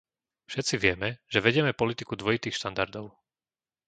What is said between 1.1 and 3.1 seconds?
že vedieme politiku dvojitých štandardov.